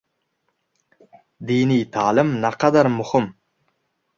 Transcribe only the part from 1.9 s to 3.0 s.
ta’lim naqadar